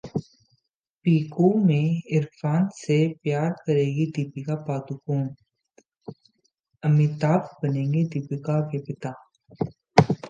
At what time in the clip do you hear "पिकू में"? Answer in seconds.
1.05-2.01